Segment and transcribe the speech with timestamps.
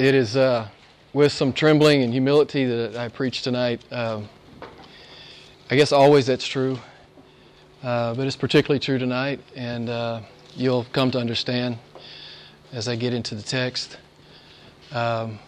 [0.00, 0.66] It is uh,
[1.12, 3.82] with some trembling and humility that I preach tonight.
[3.92, 4.30] Um,
[5.70, 6.78] I guess always that's true,
[7.82, 10.22] uh, but it's particularly true tonight, and uh,
[10.56, 11.76] you'll come to understand
[12.72, 13.98] as I get into the text.
[14.90, 15.38] Um,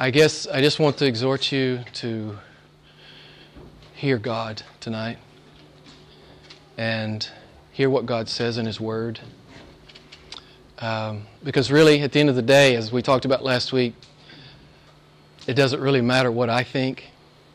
[0.00, 2.36] I guess I just want to exhort you to
[3.94, 5.18] hear God tonight
[6.76, 7.28] and
[7.70, 9.20] hear what God says in His Word.
[10.84, 13.94] Um, because really, at the end of the day, as we talked about last week,
[15.46, 17.04] it doesn't really matter what I think.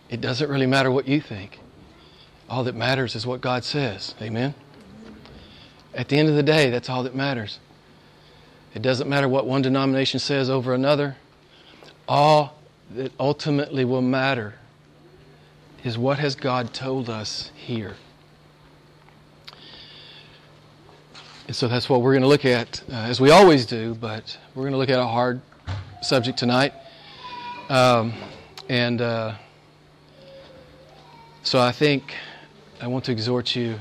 [0.09, 1.59] It doesn't really matter what you think.
[2.49, 4.15] All that matters is what God says.
[4.19, 4.55] Amen?
[5.93, 7.59] At the end of the day, that's all that matters.
[8.73, 11.15] It doesn't matter what one denomination says over another.
[12.07, 12.57] All
[12.95, 14.55] that ultimately will matter
[15.83, 17.93] is what has God told us here.
[21.49, 24.37] And so that's what we're going to look at, uh, as we always do, but
[24.53, 25.41] we're going to look at a hard
[26.03, 26.73] subject tonight.
[27.69, 28.13] Um,
[28.69, 29.33] and uh,
[31.41, 32.13] so I think
[32.79, 33.79] I want to exhort you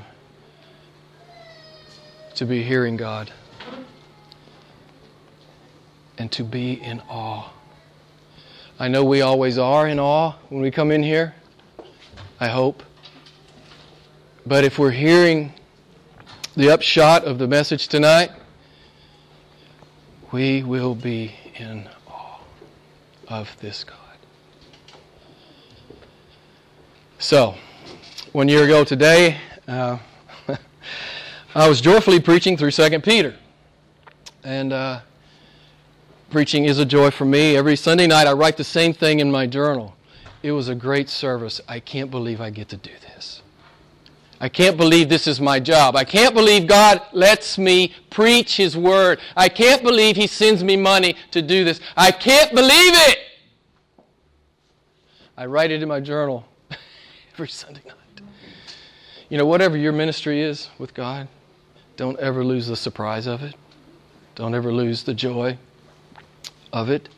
[2.36, 3.30] to be hearing God
[6.16, 7.50] and to be in awe.
[8.78, 11.34] I know we always are in awe when we come in here,
[12.40, 12.82] I hope.
[14.46, 15.52] But if we're hearing
[16.58, 18.32] the upshot of the message tonight,
[20.32, 22.40] we will be in awe
[23.28, 23.96] of this God.
[27.20, 27.54] So,
[28.32, 29.98] one year ago today, uh,
[31.54, 33.36] I was joyfully preaching through 2 Peter.
[34.42, 35.00] And uh,
[36.28, 37.56] preaching is a joy for me.
[37.56, 39.94] Every Sunday night, I write the same thing in my journal.
[40.42, 41.60] It was a great service.
[41.68, 43.42] I can't believe I get to do this.
[44.40, 45.96] I can't believe this is my job.
[45.96, 49.18] I can't believe God lets me preach His Word.
[49.36, 51.80] I can't believe He sends me money to do this.
[51.96, 53.18] I can't believe it.
[55.36, 56.44] I write it in my journal
[57.34, 57.94] every Sunday night.
[59.28, 61.28] You know, whatever your ministry is with God,
[61.96, 63.54] don't ever lose the surprise of it.
[64.36, 65.58] Don't ever lose the joy
[66.72, 67.08] of it.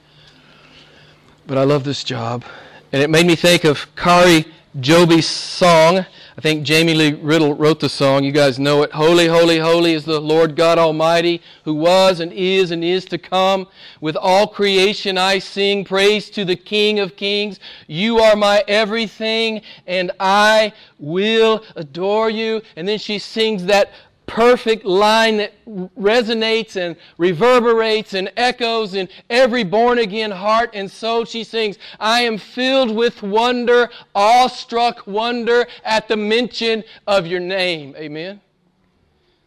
[1.47, 2.45] But I love this job.
[2.93, 4.47] And it made me think of Kari
[4.81, 6.07] Jobe's song.
[6.37, 8.23] I think Jamie Lee Riddle wrote the song.
[8.23, 8.93] You guys know it.
[8.93, 13.19] Holy, holy, holy is the Lord God Almighty, who was and is and is to
[13.19, 13.67] come.
[14.01, 17.59] With all creation I sing praise to the King of Kings.
[17.89, 22.63] You are my everything, and I will adore you.
[22.77, 23.91] And then she sings that
[24.31, 25.53] perfect line that
[25.99, 31.25] resonates and reverberates and echoes in every born again heart and soul.
[31.25, 37.97] She sings, I am filled with wonder, awestruck wonder at the mention of your name.
[37.97, 38.41] Amen.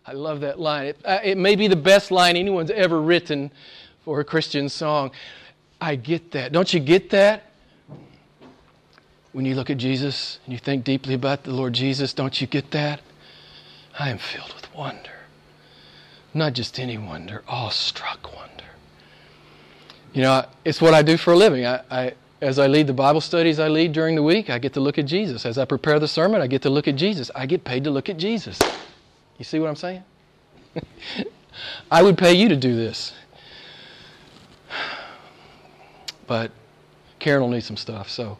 [0.05, 0.87] I love that line.
[0.87, 3.51] It, uh, it may be the best line anyone's ever written
[4.03, 5.11] for a Christian song.
[5.79, 6.51] I get that.
[6.51, 7.43] Don't you get that?
[9.31, 12.47] When you look at Jesus and you think deeply about the Lord Jesus, don't you
[12.47, 12.99] get that?
[13.97, 15.11] I am filled with wonder.
[16.33, 18.63] Not just any wonder, awestruck wonder.
[20.13, 21.65] You know, it's what I do for a living.
[21.65, 24.73] I, I, as I lead the Bible studies I lead during the week, I get
[24.73, 25.45] to look at Jesus.
[25.45, 27.31] As I prepare the sermon, I get to look at Jesus.
[27.35, 28.59] I get paid to look at Jesus.
[29.37, 30.03] You see what I'm saying?
[31.91, 33.13] I would pay you to do this.
[36.27, 36.51] But
[37.19, 38.37] Karen will need some stuff, so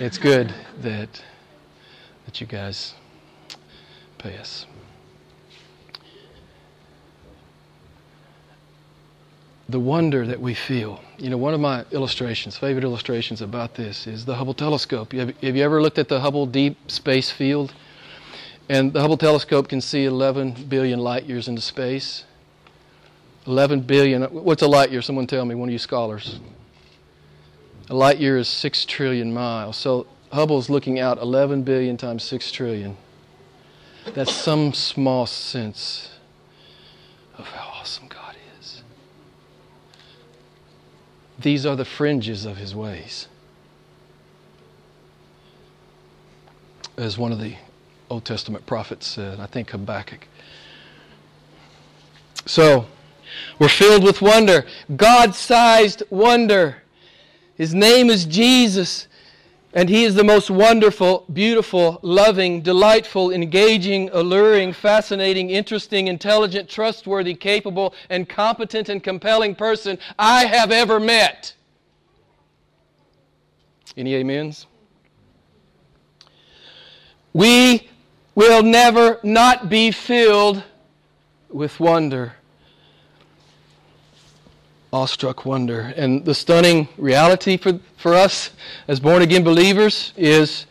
[0.00, 1.22] it's good that
[2.26, 2.94] that you guys
[4.18, 4.66] pay us.
[9.68, 11.00] The wonder that we feel.
[11.18, 15.12] You know, one of my illustrations, favorite illustrations about this is the Hubble telescope.
[15.12, 17.72] Have, have, you ever looked at the Hubble Deep Space Field?
[18.68, 22.24] And the Hubble telescope can see 11 billion light years into space.
[23.46, 24.22] 11 billion.
[24.24, 25.02] What's a light year?
[25.02, 26.40] Someone tell me, one of you scholars.
[27.90, 29.76] A light year is 6 trillion miles.
[29.76, 32.96] So Hubble's looking out 11 billion times 6 trillion.
[34.14, 36.10] That's some small sense
[37.38, 38.34] of how awesome God
[41.38, 43.28] These are the fringes of his ways.
[46.96, 47.56] As one of the
[48.08, 50.28] Old Testament prophets said, I think Habakkuk.
[52.46, 52.86] So,
[53.58, 54.64] we're filled with wonder,
[54.94, 56.82] God sized wonder.
[57.56, 59.08] His name is Jesus.
[59.74, 67.34] And He is the most wonderful, beautiful, loving, delightful, engaging, alluring, fascinating, interesting, intelligent, trustworthy,
[67.34, 71.54] capable, and competent and compelling person I have ever met.
[73.96, 74.66] Any amens?
[77.32, 77.90] We
[78.36, 80.62] will never not be filled
[81.48, 82.34] with wonder
[84.94, 85.92] awestruck wonder.
[85.96, 88.50] And the stunning reality for, for us
[88.86, 90.66] as born again believers is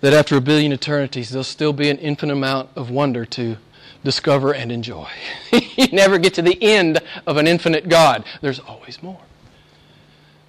[0.00, 3.58] that after a billion eternities, there'll still be an infinite amount of wonder to
[4.02, 5.06] discover and enjoy.
[5.52, 8.24] you never get to the end of an infinite God.
[8.40, 9.20] There's always more.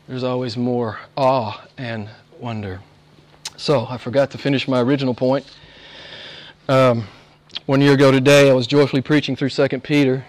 [0.08, 2.10] There's always more awe and
[2.40, 2.80] wonder.
[3.58, 5.46] So, I forgot to finish my original point.
[6.70, 7.06] Um,
[7.66, 10.26] one year ago today, I was joyfully preaching through 2 Peter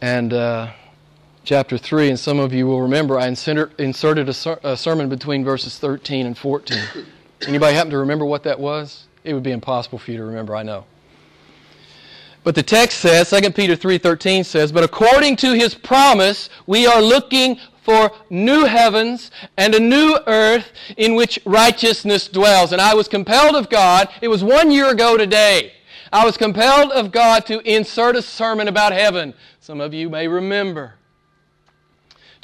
[0.00, 0.70] and uh,
[1.44, 5.44] chapter 3, and some of you will remember I inserted a, ser- a sermon between
[5.44, 6.78] verses 13 and 14.
[7.46, 9.04] Anybody happen to remember what that was?
[9.24, 10.86] It would be impossible for you to remember, I know.
[12.42, 17.00] But the text says, 2 Peter 3:13 says, "But according to his promise, we are
[17.00, 23.08] looking for new heavens and a new earth in which righteousness dwells." And I was
[23.08, 25.72] compelled of God, it was 1 year ago today.
[26.12, 29.32] I was compelled of God to insert a sermon about heaven.
[29.58, 30.94] Some of you may remember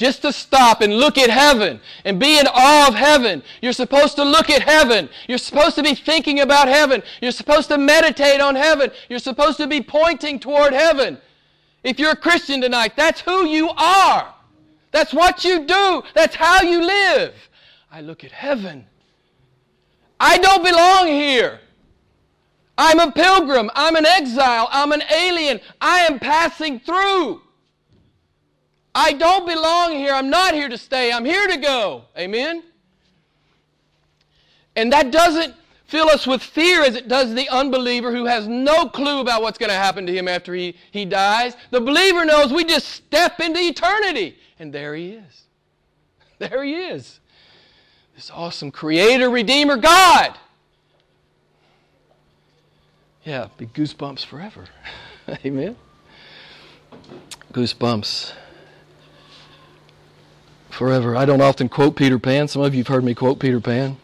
[0.01, 3.43] just to stop and look at heaven and be in awe of heaven.
[3.61, 5.11] You're supposed to look at heaven.
[5.29, 7.03] You're supposed to be thinking about heaven.
[7.21, 8.91] You're supposed to meditate on heaven.
[9.11, 11.19] You're supposed to be pointing toward heaven.
[11.85, 14.35] If you're a Christian tonight, that's who you are.
[14.91, 16.03] That's what you do.
[16.15, 17.35] That's how you live.
[17.93, 18.87] I look at heaven.
[20.19, 21.61] I don't belong here.
[22.79, 23.71] I'm a pilgrim.
[23.75, 24.67] I'm an exile.
[24.71, 25.61] I'm an alien.
[25.79, 27.43] I am passing through.
[28.95, 30.13] I don't belong here.
[30.13, 31.13] I'm not here to stay.
[31.13, 32.05] I'm here to go.
[32.19, 32.63] Amen?
[34.77, 35.55] And that doesn't
[35.87, 39.59] fill us with fear as it does the unbeliever who has no clue about what's
[39.59, 41.57] going to happen to him after he, he dies.
[41.71, 44.39] The believer knows we just step into eternity.
[44.59, 45.43] And there he is.
[46.39, 47.21] There he is.
[48.15, 50.39] This awesome creator, redeemer, God.
[53.25, 54.65] Yeah, be goosebumps forever.
[55.45, 55.77] Amen.
[57.53, 58.33] Goosebumps
[60.71, 61.17] forever.
[61.17, 62.49] I don't often quote Peter Pan.
[62.49, 63.97] Some of you have heard me quote Peter Pan.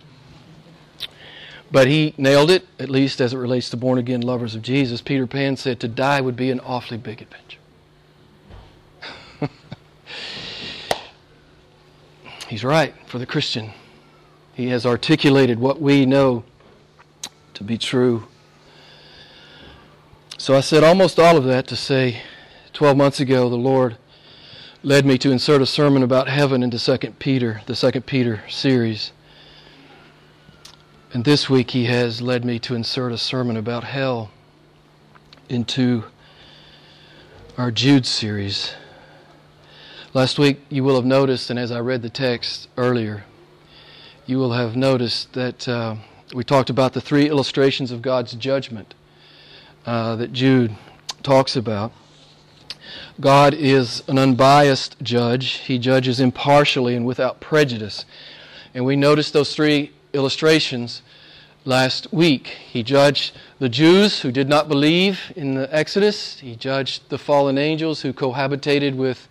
[1.70, 5.00] But he nailed it, at least as it relates to born again lovers of Jesus.
[5.00, 7.58] Peter Pan said to die would be an awfully big adventure.
[12.48, 13.72] He's right for the Christian.
[14.54, 16.44] He has articulated what we know
[17.54, 18.28] to be true.
[20.38, 22.22] So I said almost all of that to say
[22.72, 23.96] 12 months ago, the Lord
[24.82, 29.12] led me to insert a sermon about heaven into 2 Peter, the 2 Peter series.
[31.12, 34.30] And this week he has led me to insert a sermon about hell
[35.48, 36.04] into
[37.56, 38.74] our Jude series.
[40.12, 43.24] Last week you will have noticed, and as I read the text earlier,
[44.26, 45.96] you will have noticed that uh,
[46.34, 48.94] we talked about the three illustrations of God's judgment
[49.86, 50.76] uh, that Jude
[51.22, 51.92] talks about.
[53.20, 55.52] God is an unbiased judge.
[55.58, 58.04] He judges impartially and without prejudice.
[58.74, 61.02] And we noticed those three illustrations
[61.64, 62.46] last week.
[62.46, 66.38] He judged the Jews who did not believe in the Exodus.
[66.40, 69.28] He judged the fallen angels who cohabitated with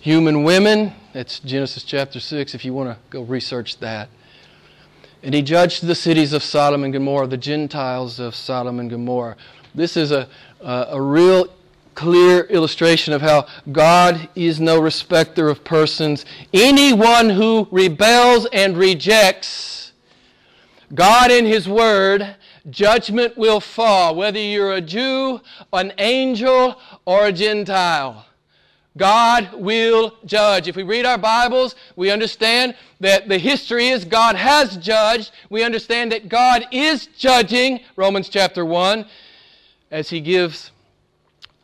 [0.00, 0.92] human women.
[1.12, 4.08] That's Genesis chapter 6 if you want to go research that.
[5.22, 9.36] And he judged the cities of Sodom and Gomorrah, the Gentiles of Sodom and Gomorrah.
[9.74, 10.28] This is a,
[10.60, 11.48] a, a real
[11.96, 16.24] clear illustration of how God is no respecter of persons.
[16.52, 19.92] Anyone who rebels and rejects
[20.94, 22.36] God in His Word,
[22.70, 25.40] judgment will fall, whether you're a Jew,
[25.72, 28.24] an angel, or a Gentile.
[28.96, 30.68] God will judge.
[30.68, 35.32] If we read our Bibles, we understand that the history is God has judged.
[35.50, 39.04] We understand that God is judging, Romans chapter 1,
[39.90, 40.70] as He gives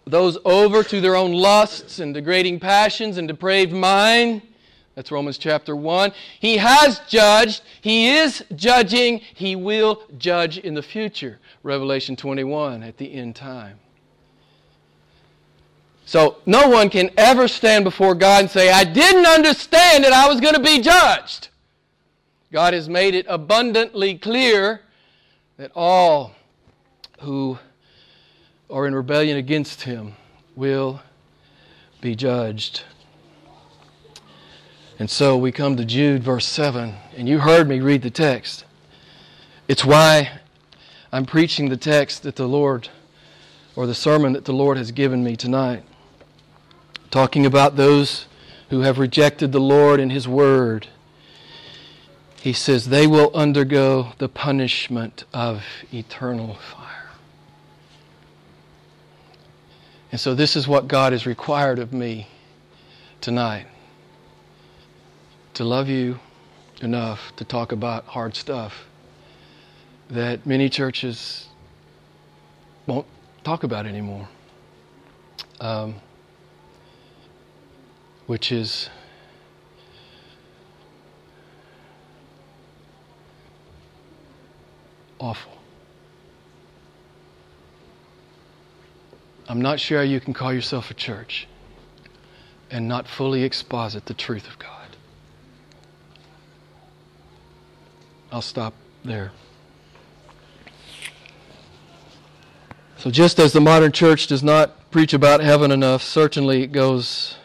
[0.07, 4.43] those over to their own lusts and degrading passions and depraved mind.
[4.95, 6.13] That's Romans chapter 1.
[6.39, 7.63] He has judged.
[7.81, 9.21] He is judging.
[9.35, 11.39] He will judge in the future.
[11.63, 13.79] Revelation 21 at the end time.
[16.05, 20.29] So no one can ever stand before God and say, I didn't understand that I
[20.29, 21.49] was going to be judged.
[22.53, 24.83] God has made it abundantly clear
[25.57, 26.33] that all
[27.21, 27.59] who
[28.73, 30.15] or in rebellion against him
[30.57, 31.03] will
[32.01, 32.85] be judged.
[34.99, 38.65] And so we come to Jude, verse 7, and you heard me read the text.
[39.69, 40.39] It's why
[41.13, 42.89] I'm preaching the text that the Lord,
[43.77, 45.85] or the sermon that the Lord has given me tonight.
[47.11, 48.25] Talking about those
[48.71, 50.87] who have rejected the Lord and His Word.
[52.41, 55.63] He says they will undergo the punishment of
[55.93, 56.82] eternal fire.
[60.13, 62.29] And so, this is what God has required of me
[63.23, 63.67] tonight
[65.55, 66.21] to love you
[66.83, 68.85] enough to talk about hard stuff
[70.11, 71.49] that many churches
[72.87, 73.07] won't
[73.43, 74.29] talk about anymore,
[75.61, 75.95] um,
[78.27, 78.91] which is
[85.19, 85.62] awful.
[89.49, 91.49] I'm not sure you can call yourself a church
[92.71, 94.97] and not fully exposit the truth of God.
[98.31, 99.33] I'll stop there.
[102.97, 107.37] So, just as the modern church does not preach about heaven enough, certainly it goes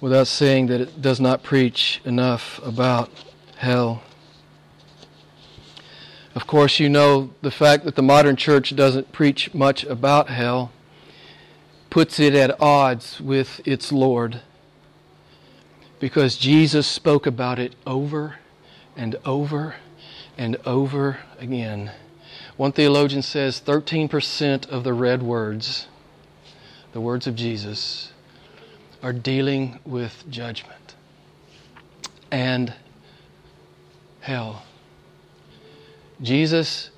[0.00, 3.10] without saying that it does not preach enough about
[3.56, 4.02] hell.
[6.34, 10.70] Of course, you know the fact that the modern church doesn't preach much about hell
[11.94, 14.40] puts it at odds with its Lord
[16.00, 18.40] because Jesus spoke about it over
[18.96, 19.76] and over
[20.36, 21.92] and over again.
[22.56, 25.86] One theologian says 13% of the red words,
[26.92, 28.12] the words of Jesus,
[29.00, 30.96] are dealing with judgment
[32.32, 32.74] and
[34.18, 34.64] hell.
[36.20, 36.90] Jesus,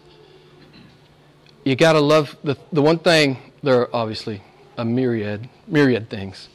[1.65, 4.41] you got to love the, the one thing, there are obviously
[4.77, 6.49] a myriad, myriad things.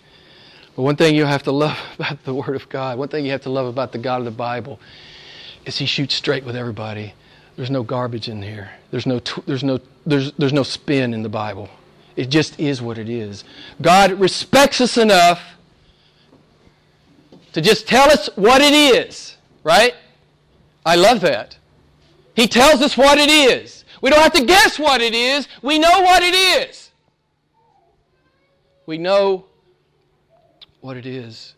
[0.76, 3.32] But one thing you have to love about the Word of God, one thing you
[3.32, 4.80] have to love about the God of the Bible,
[5.66, 7.14] is He shoots straight with everybody.
[7.56, 8.72] There's no garbage in here.
[8.92, 11.70] There's no, there's no, there's, there's no spin in the Bible.
[12.16, 13.44] It just is what it is.
[13.82, 15.42] God respects us enough
[17.54, 19.94] to just tell us what it is, right?
[20.86, 21.58] I love that.
[22.36, 23.84] He tells us what it is.
[24.02, 25.48] We don't have to guess what it is.
[25.62, 26.91] We know what it is.
[28.92, 29.46] We know
[30.82, 31.56] what it is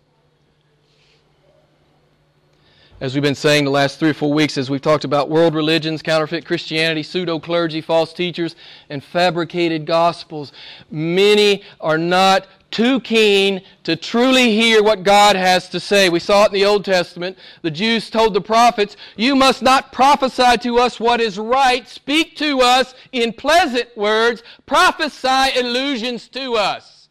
[3.03, 5.55] as we've been saying the last three or four weeks, as we've talked about world
[5.55, 8.55] religions, counterfeit Christianity, pseudo clergy, false teachers,
[8.89, 10.53] and fabricated gospels,
[10.89, 16.07] many are not too keen to truly hear what God has to say.
[16.07, 17.37] We saw it in the Old Testament.
[17.61, 21.85] The Jews told the prophets, You must not prophesy to us what is right.
[21.89, 24.43] Speak to us in pleasant words.
[24.65, 27.02] Prophesy illusions to us.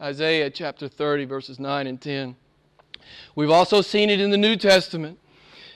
[0.00, 2.36] Isaiah chapter 30, verses 9 and 10.
[3.34, 5.18] We've also seen it in the New Testament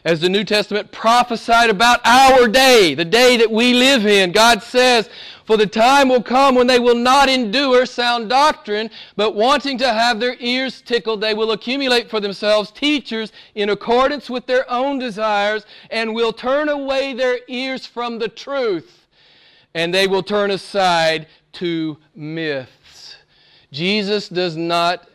[0.05, 4.33] as the New Testament prophesied about our day, the day that we live in.
[4.33, 5.09] God says,
[5.47, 9.91] For the time will come when they will not endure sound doctrine, but wanting to
[9.91, 14.99] have their ears tickled, they will accumulate for themselves teachers in accordance with their own
[14.99, 19.07] desires, and will turn away their ears from the truth,
[19.75, 22.80] and they will turn aside to myths.
[23.73, 25.09] Jesus does not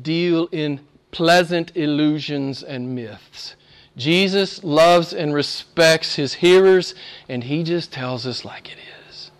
[0.00, 0.80] deal in
[1.10, 3.54] pleasant illusions and myths.
[3.96, 6.94] Jesus loves and respects his hearers,
[7.28, 9.30] and he just tells us like it is.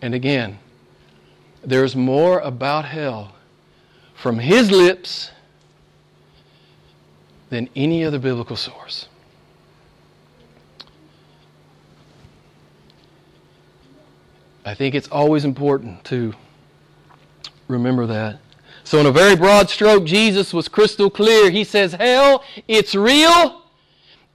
[0.00, 0.58] And again,
[1.62, 3.34] there's more about hell
[4.14, 5.30] from his lips
[7.50, 9.08] than any other biblical source.
[14.66, 16.34] I think it's always important to
[17.68, 18.38] Remember that.
[18.84, 21.50] So, in a very broad stroke, Jesus was crystal clear.
[21.50, 23.62] He says, Hell, it's real,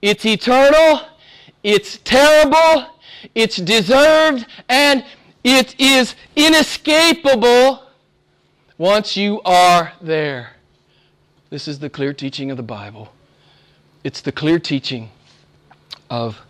[0.02, 1.00] it's eternal,
[1.62, 2.86] it's terrible,
[3.34, 5.04] it's deserved, and
[5.42, 7.84] it is inescapable
[8.76, 10.56] once you are there.
[11.48, 13.12] This is the clear teaching of the Bible.
[14.04, 15.10] It's the clear teaching
[16.10, 16.40] of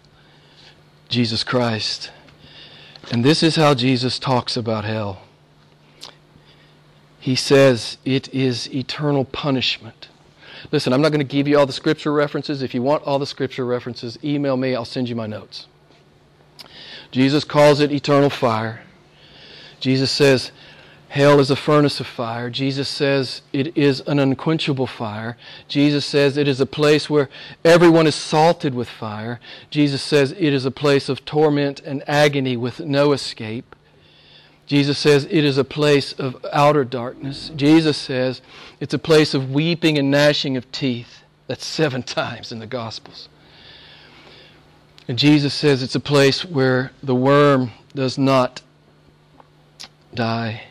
[1.08, 2.10] Jesus Christ.
[3.10, 5.22] And this is how Jesus talks about hell
[7.22, 10.08] he says it is eternal punishment.
[10.72, 12.62] Listen, I'm not going to give you all the scripture references.
[12.62, 15.68] If you want all the scripture references, email me, I'll send you my notes.
[17.12, 18.82] Jesus calls it eternal fire.
[19.78, 20.50] Jesus says
[21.12, 22.48] hell is a furnace of fire.
[22.48, 25.36] Jesus says it is an unquenchable fire.
[25.68, 27.28] Jesus says it is a place where
[27.66, 29.38] everyone is salted with fire.
[29.68, 33.76] Jesus says it is a place of torment and agony with no escape.
[34.66, 37.50] Jesus says it is a place of outer darkness.
[37.54, 38.40] Jesus says
[38.80, 41.24] it's a place of weeping and gnashing of teeth.
[41.46, 43.28] That's seven times in the Gospels.
[45.06, 48.62] And Jesus says it's a place where the worm does not
[50.14, 50.68] die.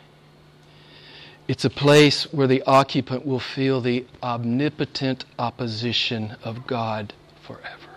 [1.52, 7.90] It's a place where the occupant will feel the omnipotent opposition of God forever.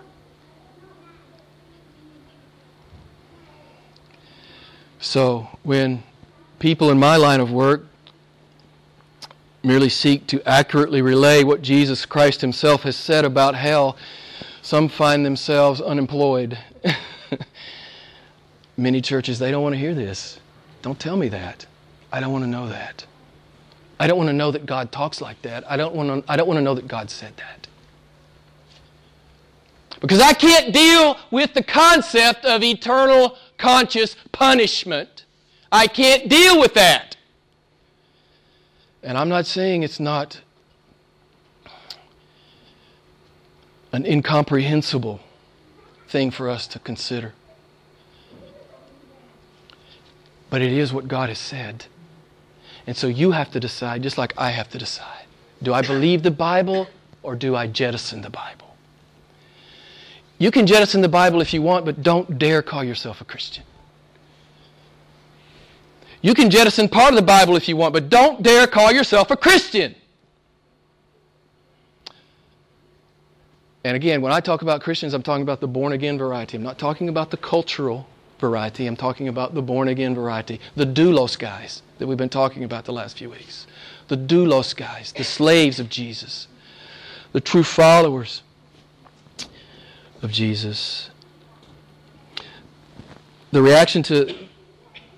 [4.98, 6.02] So when
[6.58, 7.86] people in my line of work
[9.62, 13.96] merely seek to accurately relay what Jesus Christ himself has said about hell,
[14.62, 16.58] some find themselves unemployed.
[18.76, 20.40] Many churches, they don't want to hear this.
[20.82, 21.66] Don't tell me that.
[22.10, 23.06] I don't want to know that.
[23.98, 25.70] I don't want to know that God talks like that.
[25.70, 27.68] I don't want to, I don't want to know that God said that.
[30.00, 35.24] Because I can't deal with the concept of eternal conscious punishment.
[35.70, 37.16] I can't deal with that.
[39.02, 40.40] And I'm not saying it's not
[43.92, 45.20] an incomprehensible
[46.08, 47.32] thing for us to consider.
[50.50, 51.86] But it is what God has said.
[52.86, 55.26] And so you have to decide, just like I have to decide.
[55.62, 56.88] Do I believe the Bible
[57.22, 58.76] or do I jettison the Bible?
[60.38, 63.64] You can jettison the Bible if you want, but don't dare call yourself a Christian.
[66.20, 69.30] You can jettison part of the Bible if you want, but don't dare call yourself
[69.30, 69.94] a Christian.
[73.84, 76.56] And again, when I talk about Christians, I'm talking about the born again variety.
[76.56, 78.06] I'm not talking about the cultural
[78.40, 78.86] variety.
[78.86, 82.84] I'm talking about the born again variety, the doulos guys that we've been talking about
[82.84, 83.66] the last few weeks.
[84.08, 86.48] The doulos guys, the slaves of Jesus,
[87.32, 88.42] the true followers
[90.22, 91.10] of Jesus.
[93.52, 94.34] The reaction to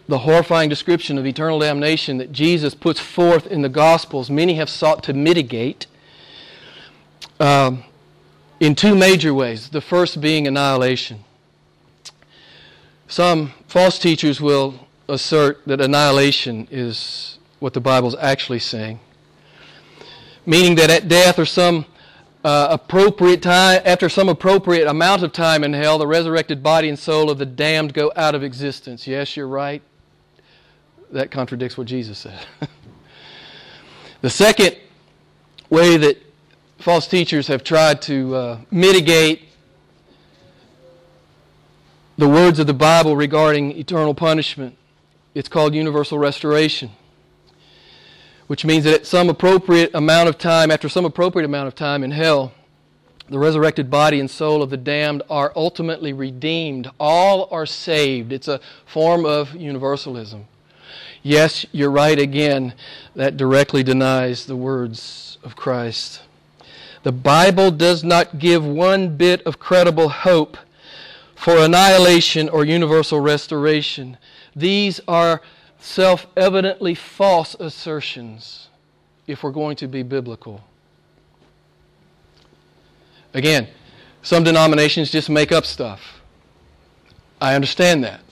[0.09, 4.71] the horrifying description of eternal damnation that Jesus puts forth in the Gospels, many have
[4.71, 5.87] sought to mitigate
[7.40, 7.83] um,
[8.61, 9.71] in two major ways.
[9.71, 11.25] The first being annihilation.
[13.09, 19.01] Some false teachers will assert that annihilation is what the Bible is actually saying,
[20.45, 21.87] meaning that at death or some
[22.45, 26.99] uh, appropriate time, after some appropriate amount of time in hell, the resurrected body and
[26.99, 29.07] soul of the damned go out of existence.
[29.07, 29.83] Yes, you're right.
[31.11, 32.47] That contradicts what Jesus said.
[34.21, 34.77] the second
[35.71, 36.19] way that
[36.79, 39.42] false teachers have tried to uh, mitigate
[42.19, 44.77] the words of the Bible regarding eternal punishment.
[45.37, 46.92] It's called universal restoration,
[48.46, 52.03] which means that at some appropriate amount of time, after some appropriate amount of time
[52.03, 52.55] in hell,
[53.29, 56.90] the resurrected body and soul of the damned are ultimately redeemed.
[56.99, 58.33] All are saved.
[58.33, 60.46] It's a form of universalism.
[61.22, 62.72] Yes, you're right again.
[63.14, 66.22] That directly denies the words of Christ.
[67.03, 70.57] The Bible does not give one bit of credible hope
[71.35, 74.16] for annihilation or universal restoration.
[74.57, 75.42] These are
[75.79, 78.69] self evidently false assertions
[79.27, 80.64] if we're going to be biblical.
[83.35, 83.69] Again,
[84.23, 86.21] some denominations just make up stuff.
[87.38, 88.23] I understand that.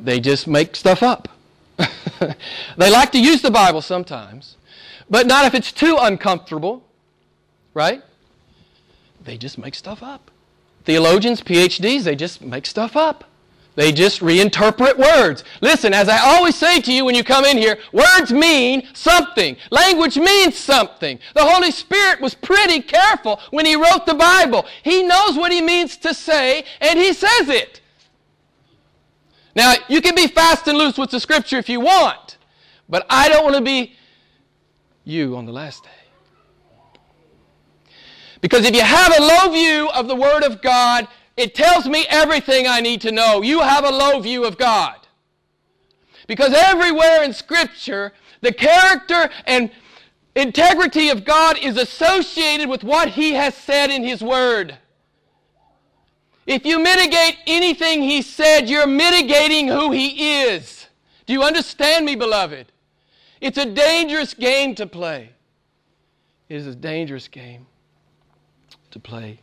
[0.00, 1.28] They just make stuff up.
[1.78, 4.56] they like to use the Bible sometimes,
[5.10, 6.82] but not if it's too uncomfortable,
[7.74, 8.02] right?
[9.22, 10.30] They just make stuff up.
[10.84, 13.24] Theologians, PhDs, they just make stuff up.
[13.76, 15.42] They just reinterpret words.
[15.60, 19.56] Listen, as I always say to you when you come in here, words mean something.
[19.70, 21.18] Language means something.
[21.34, 24.64] The Holy Spirit was pretty careful when He wrote the Bible.
[24.84, 27.80] He knows what He means to say, and He says it.
[29.56, 32.38] Now, you can be fast and loose with the Scripture if you want,
[32.88, 33.96] but I don't want to be
[35.04, 35.90] you on the last day.
[38.40, 42.06] Because if you have a low view of the Word of God, it tells me
[42.08, 43.42] everything I need to know.
[43.42, 44.96] You have a low view of God.
[46.26, 49.70] Because everywhere in Scripture, the character and
[50.36, 54.78] integrity of God is associated with what He has said in His Word.
[56.46, 60.86] If you mitigate anything He said, you're mitigating who He is.
[61.26, 62.70] Do you understand me, beloved?
[63.40, 65.30] It's a dangerous game to play.
[66.48, 67.66] It is a dangerous game
[68.90, 69.40] to play.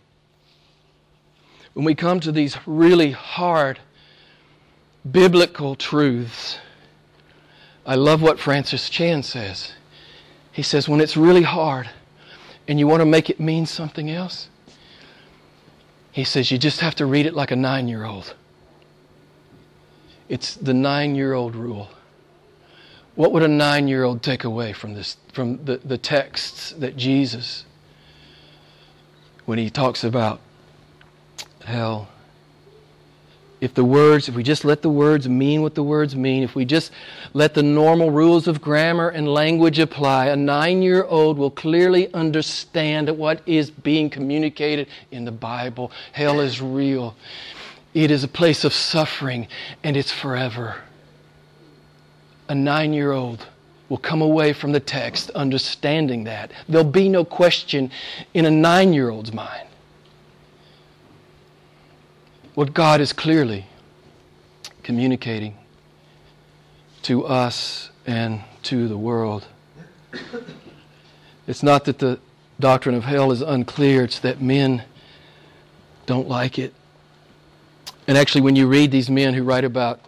[1.73, 3.79] When we come to these really hard
[5.09, 6.59] biblical truths,
[7.85, 9.73] I love what Francis Chan says.
[10.51, 11.89] He says, when it's really hard
[12.67, 14.49] and you want to make it mean something else,
[16.11, 18.35] he says, you just have to read it like a nine year old.
[20.27, 21.89] It's the nine year old rule.
[23.15, 26.97] What would a nine year old take away from, this, from the, the texts that
[26.97, 27.65] Jesus
[29.45, 30.39] when he talks about
[31.71, 32.07] hell.
[33.61, 36.55] If the words, if we just let the words mean what the words mean, if
[36.55, 36.91] we just
[37.33, 42.11] let the normal rules of grammar and language apply, a nine year old will clearly
[42.13, 45.91] understand what is being communicated in the Bible.
[46.13, 47.15] Hell is real,
[47.93, 49.47] it is a place of suffering,
[49.83, 50.77] and it's forever.
[52.49, 53.47] a nine year old
[53.89, 56.51] will come away from the text understanding that.
[56.67, 57.91] There'll be no question
[58.33, 59.67] in a nine year old's mind.
[62.53, 63.65] What God is clearly
[64.83, 65.57] communicating
[67.03, 69.47] to us and to the world.
[71.47, 72.19] It's not that the
[72.59, 74.83] doctrine of hell is unclear, it's that men
[76.05, 76.73] don't like it.
[78.07, 80.01] And actually, when you read these men who write about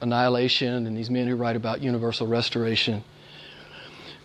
[0.00, 3.04] annihilation and these men who write about universal restoration,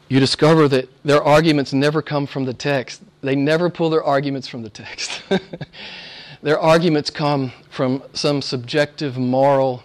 [0.08, 3.02] you discover that their arguments never come from the text.
[3.22, 5.22] They never pull their arguments from the text.
[6.41, 9.84] their arguments come from some subjective moral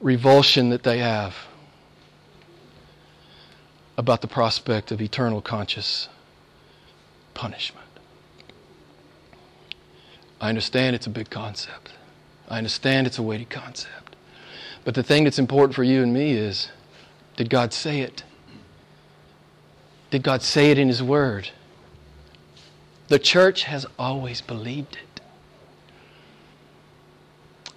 [0.00, 1.36] revulsion that they have
[3.96, 6.08] about the prospect of eternal conscious
[7.34, 7.86] punishment.
[10.40, 11.92] I understand it's a big concept.
[12.48, 14.16] I understand it's a weighty concept.
[14.84, 16.68] But the thing that's important for you and me is
[17.36, 18.24] did God say it?
[20.10, 21.50] Did God say it in His Word?
[23.08, 25.11] The church has always believed it.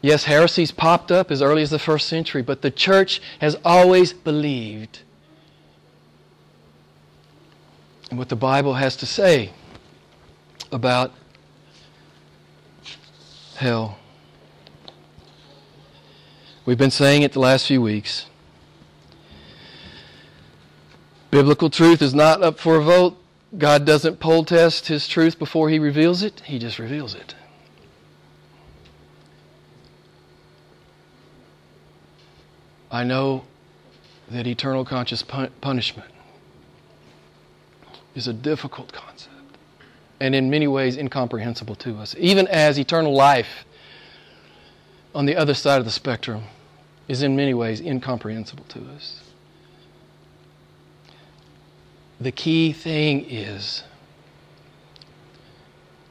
[0.05, 4.13] Yes, heresies popped up as early as the first century, but the church has always
[4.13, 4.99] believed
[8.11, 9.51] in what the Bible has to say
[10.71, 11.11] about
[13.55, 13.97] hell.
[16.67, 18.27] We've been saying it the last few weeks.
[21.31, 23.17] Biblical truth is not up for a vote.
[23.57, 27.33] God doesn't poll test his truth before he reveals it, he just reveals it.
[32.91, 33.43] I know
[34.29, 36.11] that eternal conscious punishment
[38.15, 39.35] is a difficult concept
[40.19, 43.65] and in many ways incomprehensible to us, even as eternal life
[45.13, 46.43] on the other side of the spectrum
[47.07, 49.21] is in many ways incomprehensible to us.
[52.19, 53.83] The key thing is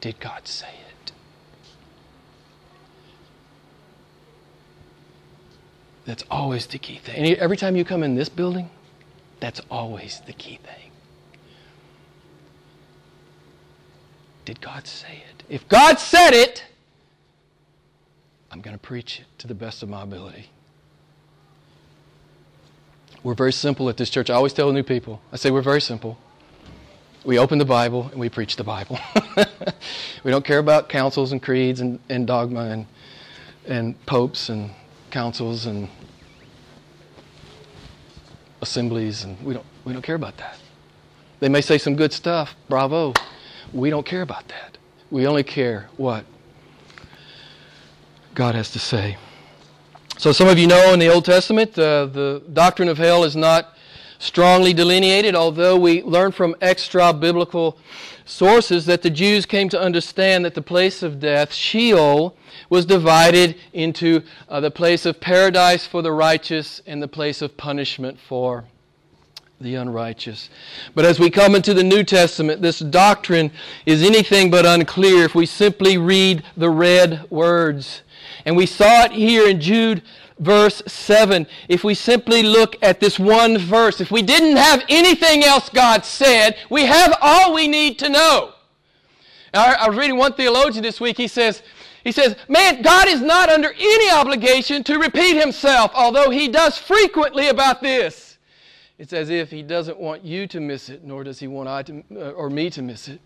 [0.01, 0.84] did God say it?
[6.05, 7.37] That's always the key thing.
[7.37, 8.71] every time you come in this building,
[9.41, 10.91] that's always the key thing.
[14.45, 15.43] Did God say it?
[15.49, 16.65] If God said it,
[18.51, 20.51] I'm going to preach it to the best of my ability.
[23.23, 24.29] We're very simple at this church.
[24.29, 26.19] I always tell new people, I say we're very simple.
[27.25, 28.99] We open the Bible and we preach the Bible.
[30.25, 32.87] we don't care about councils and creeds and, and dogma and,
[33.67, 34.73] and popes and
[35.15, 35.89] councils and
[38.61, 40.59] assemblies, and we don't, we don't care about that.
[41.39, 43.15] They may say some good stuff, bravo.
[43.73, 44.77] We don't care about that.
[45.13, 46.25] We only care what
[48.35, 49.17] God has to say.
[50.19, 53.37] So, some of you know in the Old Testament, uh, the doctrine of hell is
[53.37, 53.74] not
[54.25, 57.79] strongly delineated, although we learn from extra biblical
[58.25, 62.35] sources that the Jews came to understand that the place of death, Sheol,
[62.71, 67.57] was divided into uh, the place of paradise for the righteous and the place of
[67.57, 68.65] punishment for
[69.61, 70.49] the unrighteous.
[70.95, 73.51] But as we come into the New Testament, this doctrine
[73.85, 78.03] is anything but unclear if we simply read the red words.
[78.47, 80.03] And we saw it here in Jude
[80.39, 81.47] verse 7.
[81.69, 86.05] If we simply look at this one verse, if we didn't have anything else God
[86.05, 88.53] said, we have all we need to know.
[89.53, 91.17] I, I was reading one theologian this week.
[91.17, 91.63] He says,
[92.03, 96.77] he says, man, God is not under any obligation to repeat himself, although he does
[96.77, 98.39] frequently about this.
[98.99, 101.83] It's as if he doesn't want you to miss it, nor does he want I
[101.85, 103.21] to, uh, or me to miss it.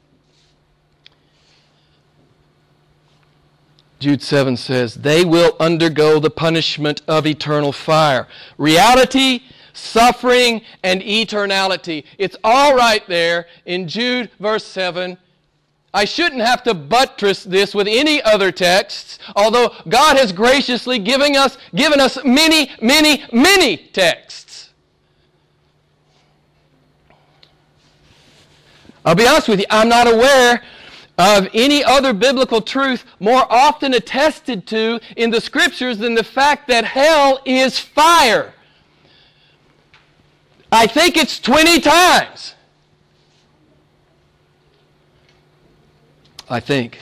[3.98, 8.28] Jude 7 says, They will undergo the punishment of eternal fire.
[8.56, 12.04] Reality, suffering, and eternality.
[12.18, 15.18] It's all right there in Jude verse 7
[15.92, 21.34] I shouldn't have to buttress this with any other texts, although God has graciously given
[21.34, 24.70] us, given us many, many, many texts.
[29.04, 30.62] I'll be honest with you, I'm not aware
[31.18, 36.68] of any other biblical truth more often attested to in the scriptures than the fact
[36.68, 38.54] that hell is fire.
[40.70, 42.54] I think it's 20 times.
[46.48, 47.00] I think.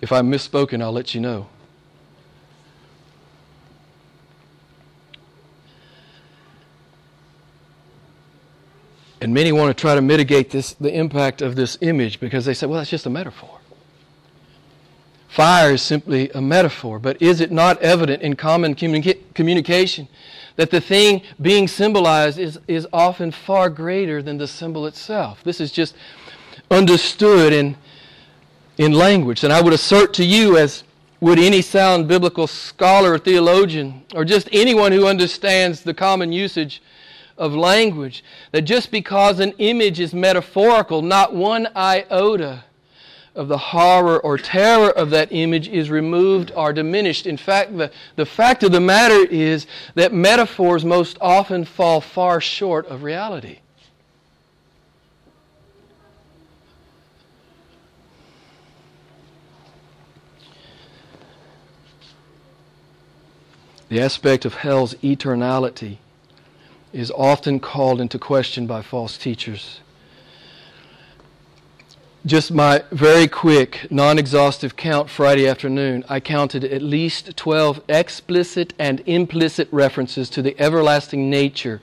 [0.00, 1.48] If I'm misspoken, I'll let you know.
[9.22, 12.54] And many want to try to mitigate this, the impact of this image because they
[12.54, 13.60] say, well, that's just a metaphor.
[15.28, 20.08] Fire is simply a metaphor, but is it not evident in common communication
[20.56, 25.42] that the thing being symbolized is, is often far greater than the symbol itself.
[25.44, 25.94] This is just
[26.68, 27.76] understood in,
[28.76, 29.44] in language.
[29.44, 30.82] And I would assert to you, as
[31.20, 36.82] would any sound biblical scholar or theologian, or just anyone who understands the common usage
[37.36, 42.64] of language, that just because an image is metaphorical, not one iota
[43.34, 47.26] of the horror or terror of that image is removed or diminished.
[47.26, 52.40] In fact, the, the fact of the matter is that metaphors most often fall far
[52.40, 53.58] short of reality.
[63.88, 65.98] The aspect of hell's eternality
[66.92, 69.80] is often called into question by false teachers
[72.24, 78.74] just my very quick, non exhaustive count Friday afternoon, I counted at least 12 explicit
[78.78, 81.80] and implicit references to the everlasting nature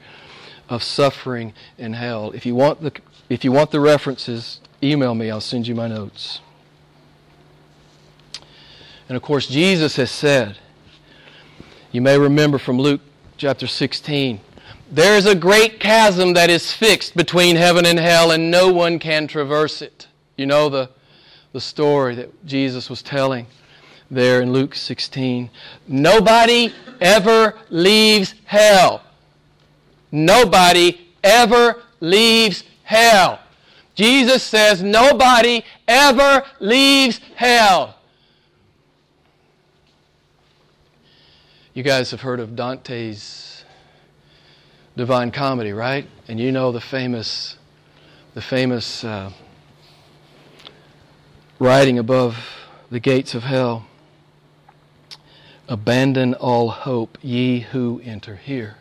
[0.70, 2.32] of suffering in hell.
[2.32, 2.94] If you want the,
[3.28, 6.40] if you want the references, email me, I'll send you my notes.
[9.10, 10.58] And of course, Jesus has said,
[11.92, 13.02] you may remember from Luke
[13.36, 14.40] chapter 16,
[14.92, 19.00] there is a great chasm that is fixed between heaven and hell, and no one
[19.00, 20.08] can traverse it.
[20.36, 20.90] You know the,
[21.54, 23.46] the story that Jesus was telling
[24.10, 25.50] there in Luke 16.
[25.88, 29.04] Nobody ever leaves hell.
[30.12, 33.40] Nobody ever leaves hell.
[33.94, 37.98] Jesus says nobody ever leaves hell.
[41.74, 43.49] You guys have heard of Dante's
[45.00, 46.06] Divine Comedy, right?
[46.28, 47.58] And you know the famous,
[48.34, 49.32] the famous uh,
[51.58, 52.38] writing above
[52.92, 53.86] the gates of hell
[55.70, 58.76] Abandon all hope, ye who enter here.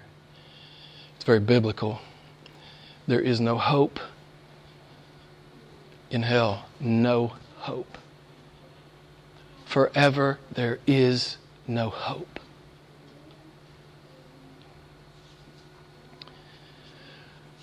[1.14, 2.00] It's very biblical.
[3.06, 4.00] There is no hope
[6.10, 6.64] in hell.
[6.80, 7.96] No hope.
[9.66, 11.36] Forever there is
[11.68, 12.40] no hope.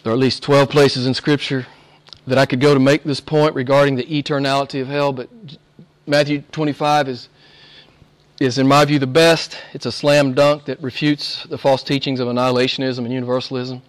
[0.06, 1.66] There are at least 12 places in Scripture
[2.28, 5.28] that I could go to make this point regarding the eternality of hell, but
[6.06, 7.28] Matthew 25 is,
[8.40, 9.58] is, in my view, the best.
[9.74, 13.82] It's a slam dunk that refutes the false teachings of annihilationism and universalism.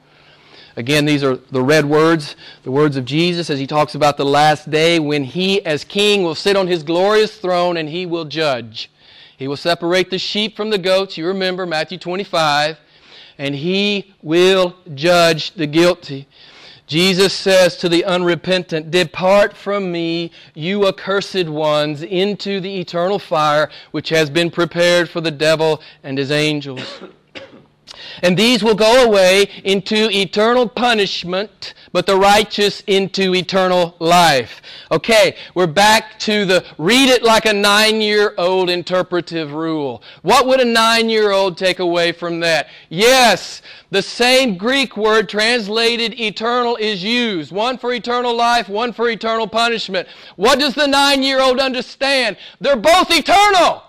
[0.77, 4.25] Again, these are the red words, the words of Jesus as he talks about the
[4.25, 8.25] last day when he, as king, will sit on his glorious throne and he will
[8.25, 8.91] judge.
[9.37, 11.19] He will separate the sheep from the goats.
[11.19, 12.79] You remember Matthew 25.
[13.39, 16.27] And he will judge the guilty.
[16.87, 23.69] Jesus says to the unrepentant, Depart from me, you accursed ones, into the eternal fire
[23.91, 27.01] which has been prepared for the devil and his angels.
[28.23, 34.61] And these will go away into eternal punishment, but the righteous into eternal life.
[34.91, 40.03] Okay, we're back to the read it like a nine year old interpretive rule.
[40.23, 42.69] What would a nine year old take away from that?
[42.89, 47.53] Yes, the same Greek word translated eternal is used.
[47.53, 50.09] One for eternal life, one for eternal punishment.
[50.37, 52.37] What does the nine year old understand?
[52.61, 53.83] They're both eternal.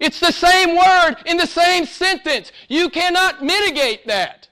[0.00, 2.52] It's the same word in the same sentence.
[2.68, 4.48] You cannot mitigate that.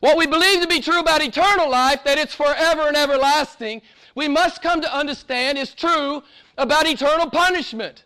[0.00, 3.82] What we believe to be true about eternal life, that it's forever and everlasting,
[4.14, 6.22] we must come to understand is true
[6.58, 8.04] about eternal punishment.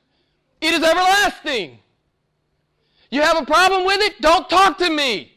[0.61, 1.79] It is everlasting.
[3.11, 4.21] You have a problem with it?
[4.21, 5.33] Don't talk to me.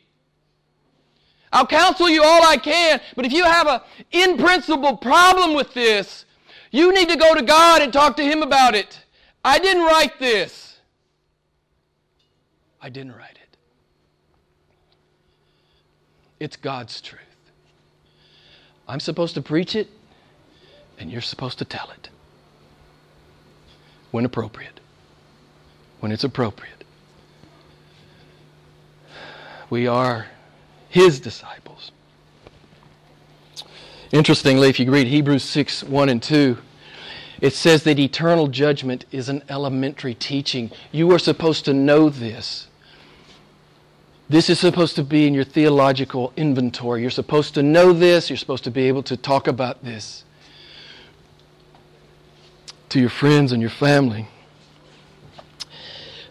[1.51, 3.79] I'll counsel you all I can, but if you have an
[4.11, 6.25] in principle problem with this,
[6.71, 8.99] you need to go to God and talk to Him about it.
[9.45, 10.72] I didn't write this.
[12.83, 13.57] I didn't write it.
[16.41, 17.21] It's God's truth.
[18.89, 19.87] I'm supposed to preach it,
[20.99, 22.09] and you're supposed to tell it
[24.11, 24.81] when appropriate.
[26.01, 26.83] When it's appropriate.
[29.69, 30.27] We are
[30.89, 31.91] His disciples.
[34.11, 36.57] Interestingly, if you read Hebrews 6 1 and 2,
[37.39, 40.69] it says that eternal judgment is an elementary teaching.
[40.91, 42.67] You are supposed to know this.
[44.29, 47.01] This is supposed to be in your theological inventory.
[47.01, 48.29] You're supposed to know this.
[48.29, 50.23] You're supposed to be able to talk about this
[52.89, 54.27] to your friends and your family.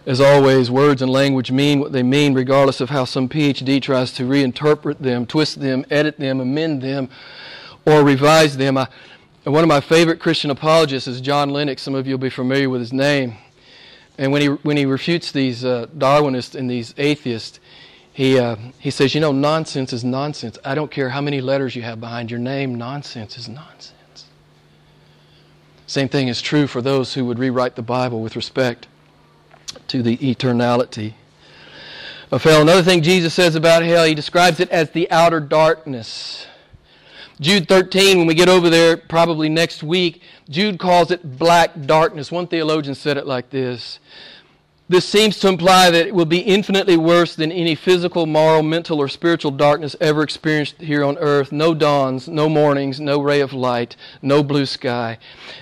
[0.06, 4.12] As always, words and language mean what they mean, regardless of how some PhD tries
[4.14, 7.08] to reinterpret them, twist them, edit them, amend them,
[7.86, 8.78] or revise them.
[8.78, 8.88] I,
[9.44, 11.82] one of my favorite Christian apologists is John Lennox.
[11.82, 13.34] Some of you will be familiar with his name.
[14.18, 17.60] And when he, when he refutes these uh, Darwinists and these atheists,
[18.12, 20.58] he, uh, he says, You know, nonsense is nonsense.
[20.64, 23.96] I don't care how many letters you have behind your name, nonsense is nonsense.
[25.86, 28.86] Same thing is true for those who would rewrite the Bible with respect
[29.88, 31.14] to the eternality
[32.30, 32.62] of hell.
[32.62, 36.46] Another thing Jesus says about hell, he describes it as the outer darkness.
[37.40, 42.30] Jude 13, when we get over there, probably next week, Jude calls it black darkness.
[42.30, 43.98] One theologian said it like this
[44.92, 49.00] This seems to imply that it will be infinitely worse than any physical, moral, mental,
[49.00, 51.50] or spiritual darkness ever experienced here on earth.
[51.50, 55.16] No dawns, no mornings, no ray of light, no blue sky,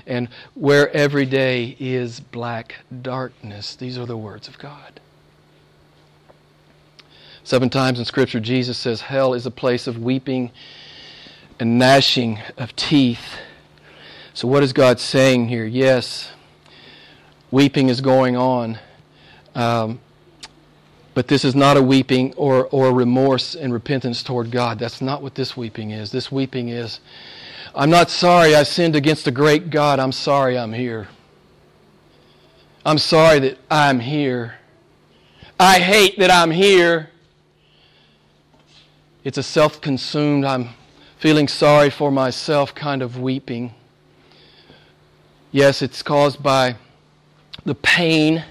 [0.05, 3.77] and where every day is black darkness.
[3.77, 4.99] These are the words of God.
[7.45, 10.51] Seven times in Scripture, Jesus says hell is a place of weeping
[11.61, 13.37] and gnashing of teeth.
[14.35, 15.67] So, what is God saying here?
[15.67, 16.33] Yes,
[17.53, 18.81] weeping is going on.
[19.55, 20.01] Um,
[21.15, 24.79] but this is not a weeping or, or remorse and repentance toward God.
[24.79, 26.13] That's not what this weeping is.
[26.13, 27.01] This weeping is,
[27.75, 29.99] I'm not sorry I sinned against the great God.
[29.99, 31.09] I'm sorry I'm here.
[32.87, 34.55] I'm sorry that I'm here.
[35.59, 37.11] I hate that I'm here.
[39.23, 40.71] It's a self consumed, I'm
[41.19, 43.75] feeling sorry for myself kind of weeping.
[45.53, 46.77] Yes, it's caused by
[47.67, 48.45] the pain,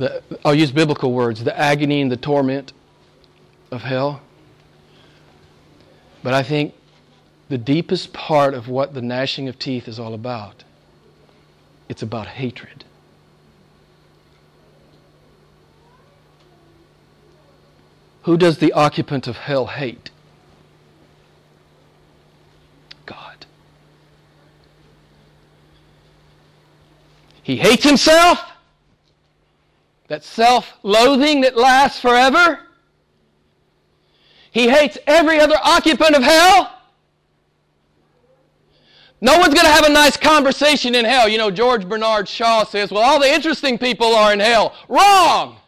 [0.00, 2.72] the, I'll use biblical words, the agony and the torment
[3.70, 4.22] of hell.
[6.22, 6.74] But I think
[7.50, 10.64] the deepest part of what the gnashing of teeth is all about,
[11.90, 12.84] it's about hatred.
[18.22, 20.10] Who does the occupant of hell hate?
[23.04, 23.44] God.
[27.42, 28.49] He hates himself.
[30.10, 32.58] That self loathing that lasts forever.
[34.50, 36.76] He hates every other occupant of hell.
[39.20, 41.28] No one's going to have a nice conversation in hell.
[41.28, 44.74] You know, George Bernard Shaw says, well, all the interesting people are in hell.
[44.88, 45.58] Wrong!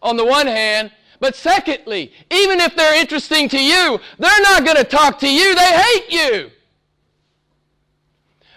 [0.00, 0.90] On the one hand.
[1.20, 5.54] But secondly, even if they're interesting to you, they're not going to talk to you.
[5.54, 6.50] They hate you.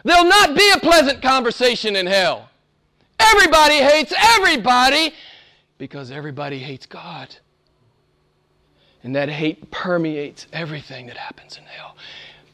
[0.06, 2.50] There'll not be a pleasant conversation in hell.
[3.21, 5.13] Everybody hates everybody
[5.77, 7.36] because everybody hates God.
[9.03, 11.95] And that hate permeates everything that happens in hell.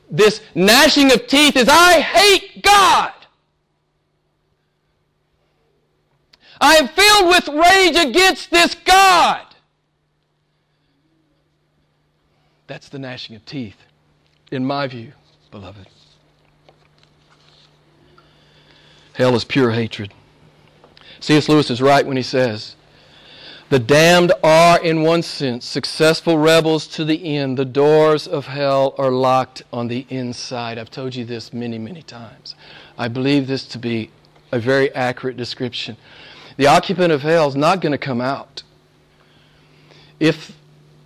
[0.09, 3.11] This gnashing of teeth is I hate God.
[6.59, 9.41] I am filled with rage against this God.
[12.67, 13.77] That's the gnashing of teeth,
[14.51, 15.13] in my view,
[15.51, 15.87] beloved.
[19.13, 20.13] Hell is pure hatred.
[21.19, 21.49] C.S.
[21.49, 22.75] Lewis is right when he says,
[23.69, 27.57] The damned are, in one sense, successful rebels to the end.
[27.57, 30.77] The doors of hell are locked on the inside.
[30.77, 32.55] I've told you this many, many times.
[32.97, 34.11] I believe this to be
[34.51, 35.97] a very accurate description.
[36.57, 38.63] The occupant of hell is not going to come out
[40.19, 40.57] if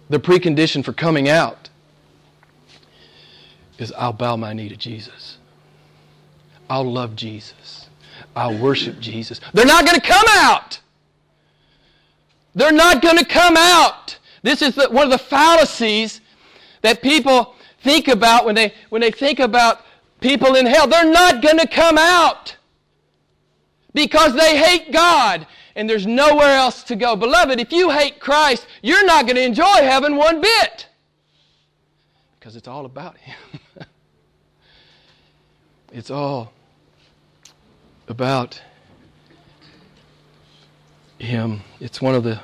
[0.10, 1.70] the precondition for coming out
[3.78, 5.38] is I'll bow my knee to Jesus.
[6.70, 7.81] I'll love Jesus.
[8.36, 9.42] I'll worship Jesus.
[9.54, 10.80] They're not going to come out.
[12.56, 14.18] They're not going to come out.
[14.44, 16.22] This is the, one of the fallacies
[16.82, 19.82] that people think about when they, when they think about
[20.20, 20.88] people in hell.
[20.88, 22.58] They're not going to come out
[23.94, 27.16] because they hate God and there's nowhere else to go.
[27.16, 30.88] Beloved, if you hate Christ, you're not going to enjoy heaven one bit
[32.42, 33.36] because it's all about Him.
[35.94, 36.52] it's all
[38.12, 38.62] about
[41.18, 41.62] Him.
[41.80, 42.40] It's one of the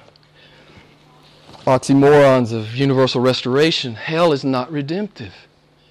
[1.65, 3.93] oxymorons of universal restoration.
[3.93, 5.33] Hell is not redemptive.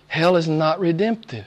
[0.08, 1.44] Hell is not redemptive.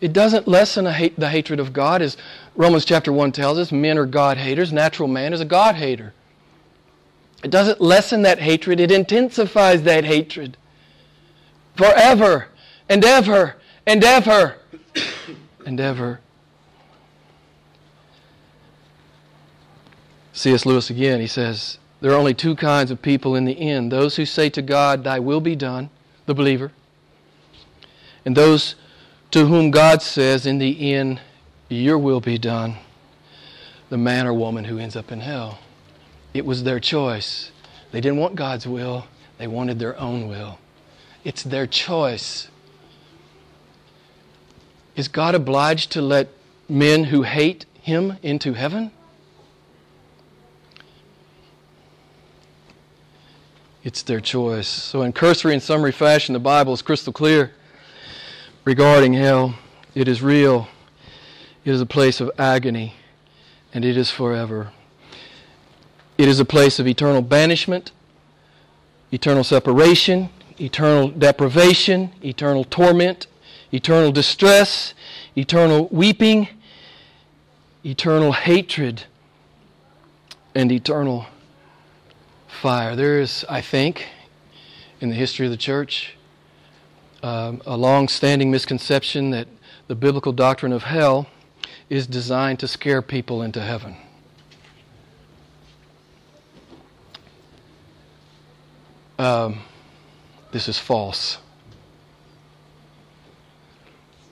[0.00, 2.16] It doesn't lessen hate, the hatred of God, as
[2.54, 3.70] Romans chapter 1 tells us.
[3.70, 4.72] Men are God haters.
[4.72, 6.14] Natural man is a God hater.
[7.42, 10.56] It doesn't lessen that hatred, it intensifies that hatred
[11.74, 12.48] forever
[12.88, 14.56] and ever and ever
[15.66, 16.20] and ever.
[20.40, 20.64] C.S.
[20.64, 24.16] Lewis again, he says, there are only two kinds of people in the end those
[24.16, 25.90] who say to God, Thy will be done,
[26.24, 26.72] the believer,
[28.24, 28.74] and those
[29.32, 31.20] to whom God says, In the end,
[31.68, 32.76] Your will be done,
[33.90, 35.58] the man or woman who ends up in hell.
[36.32, 37.50] It was their choice.
[37.92, 40.58] They didn't want God's will, they wanted their own will.
[41.22, 42.48] It's their choice.
[44.96, 46.28] Is God obliged to let
[46.66, 48.90] men who hate Him into heaven?
[53.82, 54.68] It's their choice.
[54.68, 57.52] So, in cursory and summary fashion, the Bible is crystal clear
[58.64, 59.54] regarding hell.
[59.94, 60.68] It is real,
[61.64, 62.94] it is a place of agony,
[63.72, 64.72] and it is forever.
[66.18, 67.92] It is a place of eternal banishment,
[69.10, 70.28] eternal separation,
[70.58, 73.26] eternal deprivation, eternal torment,
[73.72, 74.92] eternal distress,
[75.34, 76.48] eternal weeping,
[77.82, 79.04] eternal hatred,
[80.54, 81.26] and eternal
[82.60, 82.94] fire.
[82.94, 84.06] There is, I think,
[85.00, 86.14] in the history of the church,
[87.22, 89.48] um, a long standing misconception that
[89.88, 91.26] the biblical doctrine of hell
[91.88, 93.96] is designed to scare people into heaven.
[99.18, 99.60] Um,
[100.52, 101.38] this is false.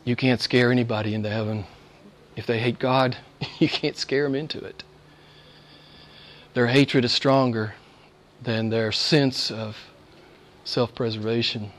[0.04, 1.64] You can't scare anybody into heaven.
[2.36, 3.16] If they hate God,
[3.58, 4.84] you can't scare them into it.
[6.52, 7.72] Their hatred is stronger
[8.42, 9.76] than their sense of
[10.64, 11.72] self preservation.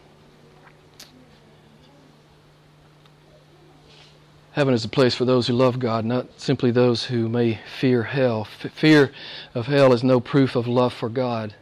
[4.54, 8.04] Heaven is a place for those who love God, not simply those who may fear
[8.04, 8.48] hell.
[8.62, 9.12] F- fear
[9.54, 11.54] of hell is no proof of love for God.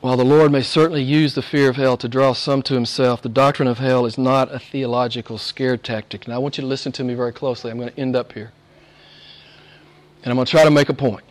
[0.00, 3.20] While the Lord may certainly use the fear of hell to draw some to himself,
[3.20, 6.28] the doctrine of hell is not a theological scare tactic.
[6.28, 7.70] Now, I want you to listen to me very closely.
[7.70, 8.52] I'm going to end up here.
[10.22, 11.24] And I'm going to try to make a point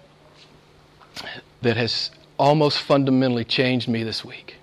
[1.62, 4.56] that has almost fundamentally changed me this week.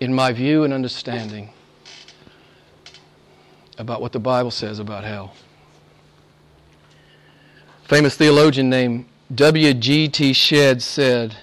[0.00, 1.50] In my view and understanding
[3.78, 5.34] about what the Bible says about hell.
[7.84, 10.32] Famous theologian named W.G.T.
[10.32, 11.36] Shedd said,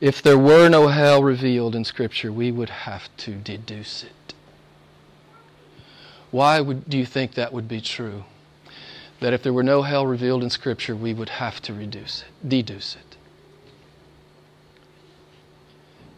[0.00, 4.34] If there were no hell revealed in Scripture, we would have to deduce it.
[6.30, 8.24] Why would, do you think that would be true?
[9.24, 12.46] That if there were no hell revealed in Scripture, we would have to reduce it,
[12.46, 13.16] deduce it.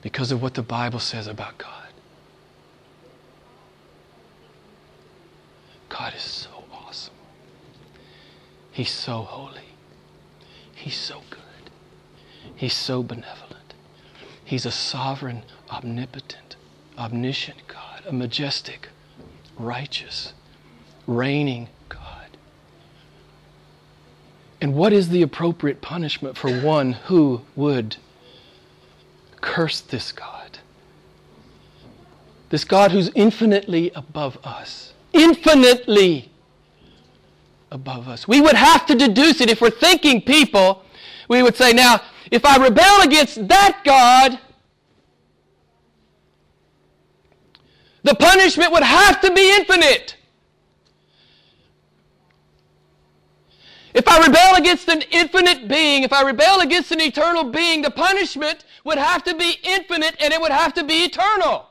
[0.02, 1.86] Because of what the Bible says about God.
[5.88, 7.14] God is so awesome.
[8.72, 9.60] He's so holy.
[10.74, 11.70] He's so good.
[12.56, 13.74] He's so benevolent.
[14.44, 16.56] He's a sovereign, omnipotent,
[16.98, 18.88] omniscient God, a majestic,
[19.56, 20.32] righteous,
[21.06, 21.68] reigning
[24.66, 27.98] and what is the appropriate punishment for one who would
[29.40, 30.58] curse this God?
[32.48, 34.92] This God who's infinitely above us.
[35.12, 36.32] Infinitely
[37.70, 38.26] above us.
[38.26, 40.82] We would have to deduce it if we're thinking people.
[41.28, 42.00] We would say, now,
[42.32, 44.36] if I rebel against that God,
[48.02, 50.15] the punishment would have to be infinite.
[53.96, 57.90] If I rebel against an infinite being, if I rebel against an eternal being, the
[57.90, 61.66] punishment would have to be infinite and it would have to be eternal.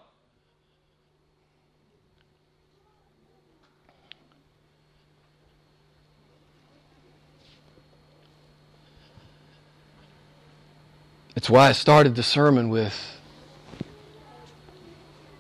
[11.36, 13.20] It's why I started the sermon with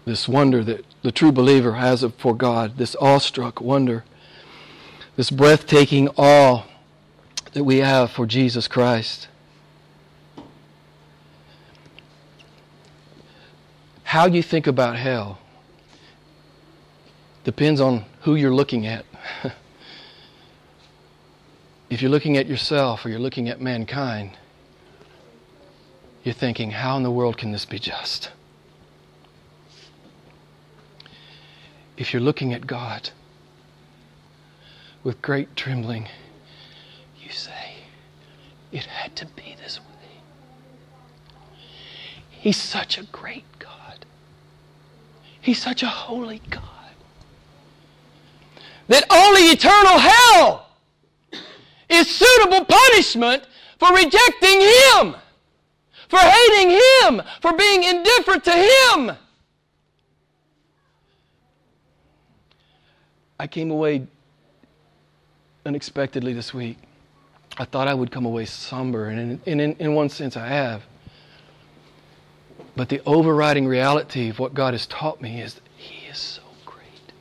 [0.05, 4.03] this wonder that the true believer has for God, this awestruck wonder,
[5.15, 6.65] this breathtaking awe
[7.55, 9.29] that we have for Jesus Christ.
[14.03, 15.39] How you think about hell
[17.45, 19.05] depends on who you're looking at.
[21.89, 24.31] if you're looking at yourself or you're looking at mankind,
[26.25, 28.31] you're thinking, how in the world can this be just?
[31.95, 33.11] If you're looking at God
[35.05, 36.09] with great trembling,
[38.75, 39.85] it had to be this way.
[42.29, 44.05] He's such a great God.
[45.39, 46.61] He's such a holy God.
[48.89, 50.67] That only eternal hell
[51.89, 53.47] is suitable punishment
[53.79, 55.15] for rejecting Him,
[56.09, 59.11] for hating Him, for being indifferent to Him.
[63.39, 64.05] I came away
[65.65, 66.84] unexpectedly this week
[67.57, 70.83] I thought I would come away somber, and in, in, in one sense I have.
[72.75, 76.41] But the overriding reality of what God has taught me is that He is so
[76.65, 77.13] great.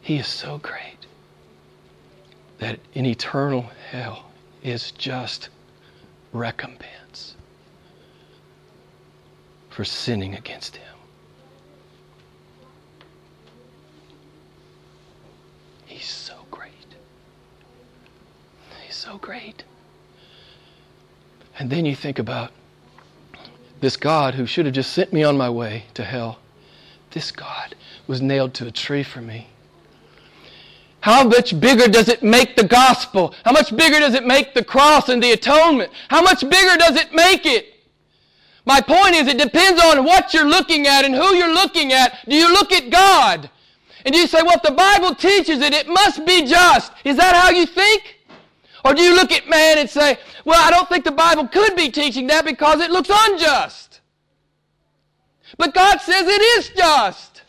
[0.00, 1.06] He is so great
[2.58, 4.30] that an eternal hell
[4.62, 5.50] is just
[6.32, 7.36] recompense
[9.68, 10.95] for sinning against Him.
[19.26, 19.64] Great?
[21.58, 22.52] And then you think about
[23.80, 26.38] this God who should have just sent me on my way to hell.
[27.10, 27.74] This God
[28.06, 29.48] was nailed to a tree for me.
[31.00, 33.34] How much bigger does it make the gospel?
[33.44, 35.90] How much bigger does it make the cross and the atonement?
[36.08, 37.74] How much bigger does it make it?
[38.64, 42.18] My point is, it depends on what you're looking at and who you're looking at.
[42.28, 43.50] Do you look at God?
[44.04, 46.92] And do you say, well, if the Bible teaches it, it must be just.
[47.04, 48.15] Is that how you think?
[48.86, 51.74] Or do you look at man and say, well, I don't think the Bible could
[51.74, 54.00] be teaching that because it looks unjust?
[55.58, 57.42] But God says it is just.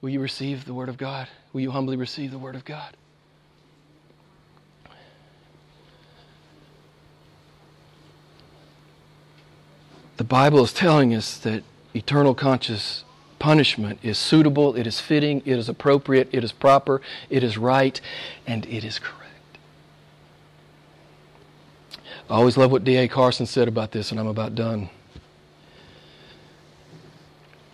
[0.00, 1.28] Will you receive the Word of God?
[1.52, 2.96] Will you humbly receive the Word of God?
[10.16, 13.04] The Bible is telling us that eternal conscious
[13.42, 18.00] punishment is suitable, it is fitting, it is appropriate, it is proper, it is right,
[18.46, 19.58] and it is correct.
[22.30, 23.08] I always love what D.A.
[23.08, 24.90] Carson said about this, and I'm about done.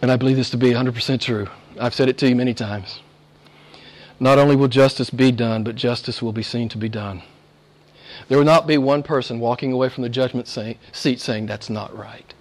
[0.01, 1.49] And I believe this to be 100% true.
[1.79, 3.01] I've said it to you many times.
[4.19, 7.23] Not only will justice be done, but justice will be seen to be done.
[8.29, 11.95] There will not be one person walking away from the judgment seat saying, That's not
[11.95, 12.33] right.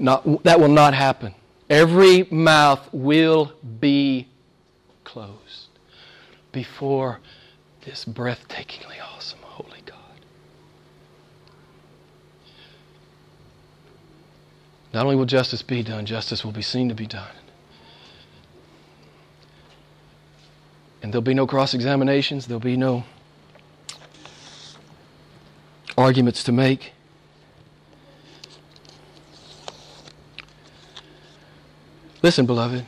[0.00, 1.34] Not, that will not happen.
[1.68, 4.26] Every mouth will be
[5.04, 5.68] closed
[6.52, 7.20] before
[7.84, 9.98] this breathtakingly awesome holy God.
[14.94, 17.28] Not only will justice be done, justice will be seen to be done.
[21.02, 23.04] And there'll be no cross examinations, there'll be no
[25.96, 26.92] arguments to make.
[32.22, 32.84] Listen, beloved,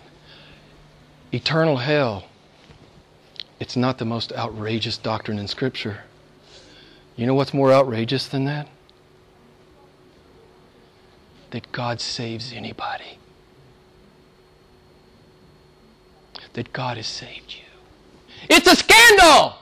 [1.32, 2.24] eternal hell,
[3.58, 6.02] it's not the most outrageous doctrine in Scripture.
[7.16, 8.68] You know what's more outrageous than that?
[11.50, 13.18] That God saves anybody.
[16.52, 17.64] That God has saved you.
[18.50, 19.54] It's a scandal!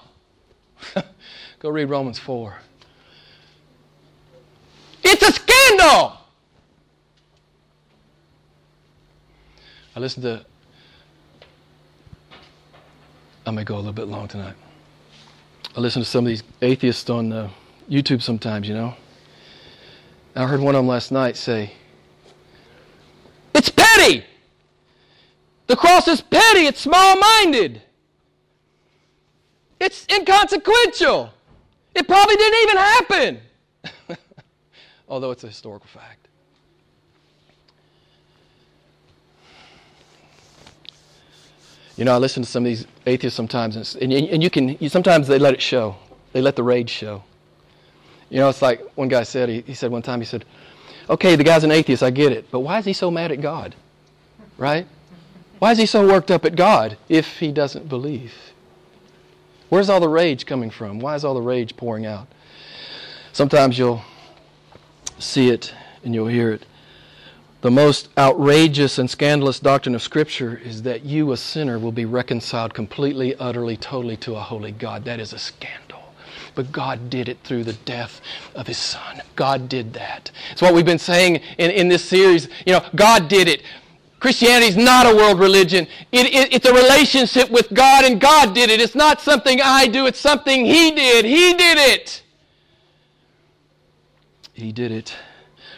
[1.61, 2.59] Go read Romans 4.
[5.05, 6.20] It's a scandal!
[10.01, 10.43] I listened to,
[13.45, 14.55] I may go a little bit long tonight.
[15.77, 17.51] I listen to some of these atheists on uh,
[17.87, 18.95] YouTube sometimes, you know.
[20.35, 21.73] I heard one of them last night say,
[23.55, 24.25] It's petty!
[25.67, 27.83] The cross is petty, it's small minded.
[29.79, 31.31] It's inconsequential.
[31.95, 33.41] It probably didn't even happen.
[35.11, 36.30] Although it's a historical fact.
[42.01, 44.89] You know, I listen to some of these atheists sometimes, and, and you can, you,
[44.89, 45.97] sometimes they let it show.
[46.33, 47.23] They let the rage show.
[48.31, 50.47] You know, it's like one guy said, he, he said one time, he said,
[51.11, 53.43] okay, the guy's an atheist, I get it, but why is he so mad at
[53.43, 53.75] God?
[54.57, 54.87] Right?
[55.59, 58.33] Why is he so worked up at God if he doesn't believe?
[59.69, 61.01] Where's all the rage coming from?
[61.01, 62.29] Why is all the rage pouring out?
[63.35, 64.03] Sometimes you'll
[65.19, 66.65] see it and you'll hear it.
[67.63, 72.07] The most outrageous and scandalous doctrine of Scripture is that you, a sinner, will be
[72.07, 75.05] reconciled completely, utterly, totally to a holy God.
[75.05, 76.15] That is a scandal.
[76.55, 78.23] But God did it through the death
[78.55, 79.21] of His Son.
[79.37, 80.31] God did that.
[80.53, 82.49] It's what we've been saying in, in this series.
[82.67, 83.63] You know, God did it.
[84.21, 85.87] Christianity is not a world religion.
[86.13, 88.81] It, it, it's a relationship with God, and God did it.
[88.81, 91.27] It's not something I do, it's something He did.
[91.27, 92.23] He did it.
[94.55, 95.15] He did it.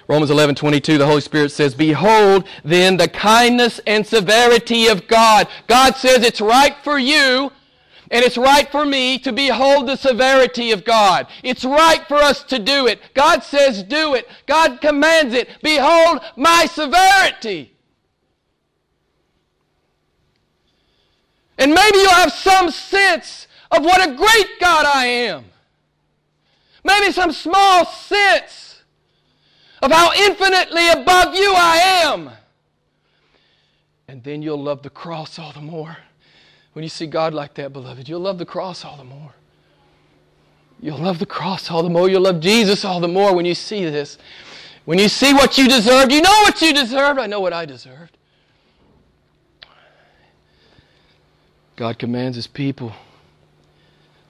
[0.09, 5.48] Romans 11, 22, the Holy Spirit says, Behold then the kindness and severity of God.
[5.68, 7.50] God says it's right for you
[8.11, 11.26] and it's right for me to behold the severity of God.
[11.42, 13.00] It's right for us to do it.
[13.14, 14.28] God says do it.
[14.46, 15.48] God commands it.
[15.62, 17.72] Behold my severity.
[21.57, 25.44] And maybe you'll have some sense of what a great God I am.
[26.84, 28.72] Maybe some small sense
[29.83, 32.30] of how infinitely above you I am.
[34.09, 35.97] And then you'll love the cross all the more.
[36.72, 39.35] When you see God like that, beloved, you'll love the cross all the more.
[40.80, 42.09] You'll love the cross all the more.
[42.09, 44.18] You'll love Jesus all the more when you see this.
[44.85, 47.20] When you see what you deserved, you know what you deserved.
[47.20, 48.16] I know what I deserved.
[51.76, 52.93] God commands his people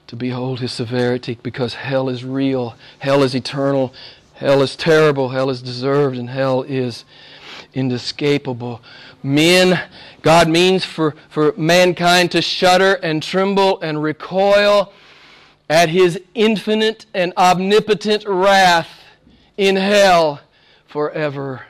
[0.07, 3.93] to behold his severity because hell is real, hell is eternal,
[4.33, 7.05] Hell is terrible, hell is deserved, and hell is
[7.73, 8.81] inescapable.
[9.21, 9.81] Men,
[10.21, 14.91] God means for, for mankind to shudder and tremble and recoil
[15.69, 18.89] at his infinite and omnipotent wrath
[19.57, 20.41] in hell
[20.87, 21.63] forever.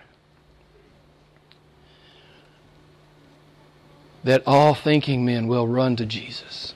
[4.23, 6.73] That all thinking men will run to Jesus.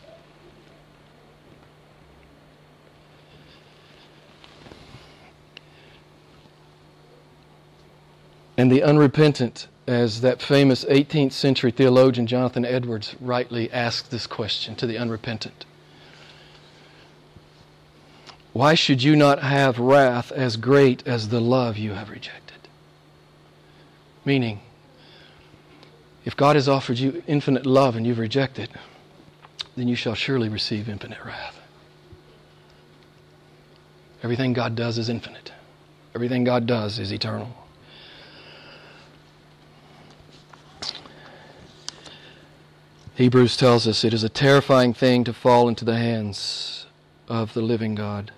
[8.58, 14.76] And the unrepentant, as that famous 18th century theologian Jonathan Edwards rightly asked this question
[14.76, 15.66] to the unrepentant
[18.54, 22.68] Why should you not have wrath as great as the love you have rejected?
[24.26, 24.60] Meaning,
[26.26, 28.70] if God has offered you infinite love and you've rejected,
[29.78, 31.58] then you shall surely receive infinite wrath.
[34.24, 35.54] Everything God does is infinite.
[36.16, 37.67] Everything God does is eternal.
[43.18, 46.86] Hebrews tells us it is a terrifying thing to fall into the hands
[47.28, 48.32] of the living God.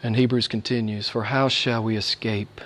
[0.00, 2.60] And Hebrews continues For how shall we escape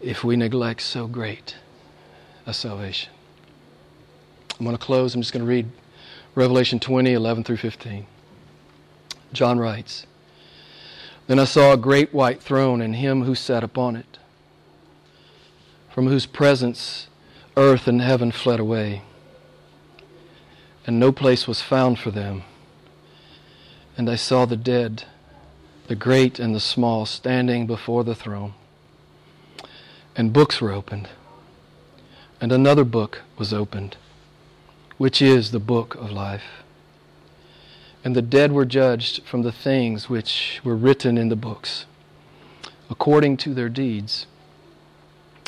[0.00, 1.56] if we neglect so great
[2.46, 3.10] a salvation?
[4.56, 5.16] I'm going to close.
[5.16, 5.68] I'm just going to read
[6.36, 8.06] Revelation 20, 11 through 15.
[9.32, 10.06] John writes
[11.26, 14.18] Then I saw a great white throne and him who sat upon it,
[15.90, 17.08] from whose presence
[17.56, 19.02] earth and heaven fled away,
[20.86, 22.42] and no place was found for them.
[23.96, 25.04] And I saw the dead,
[25.86, 28.54] the great and the small, standing before the throne.
[30.16, 31.08] And books were opened.
[32.40, 33.96] And another book was opened,
[34.96, 36.64] which is the book of life.
[38.02, 41.84] And the dead were judged from the things which were written in the books,
[42.90, 44.26] according to their deeds.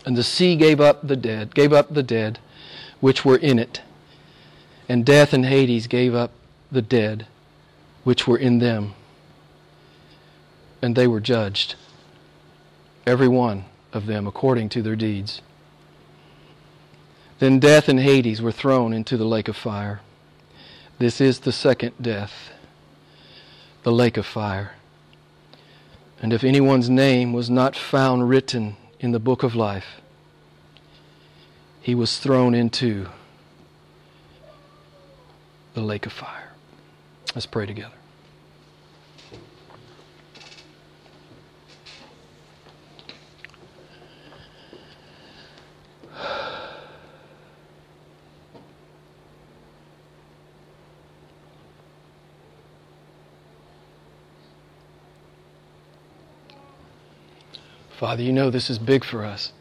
[0.05, 2.39] And the sea gave up the dead, gave up the dead
[3.01, 3.81] which were in it.
[4.89, 6.31] And death and Hades gave up
[6.71, 7.27] the dead
[8.03, 8.95] which were in them.
[10.83, 11.77] And they were judged,
[13.07, 15.41] every one of them according to their deeds.
[17.39, 20.01] Then death and Hades were thrown into the lake of fire.
[20.99, 22.51] This is the second death,
[23.83, 24.75] the lake of fire.
[26.21, 30.01] And if anyone's name was not found written in the book of life,
[31.83, 33.07] he was thrown into
[35.75, 36.53] the lake of fire.
[37.35, 37.93] Let's pray together.
[57.99, 59.53] Father, you know this is big for us.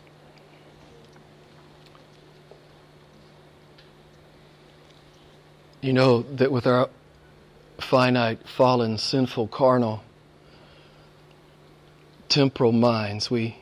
[5.81, 6.89] You know that with our
[7.79, 10.03] finite, fallen, sinful, carnal,
[12.27, 13.57] temporal minds, we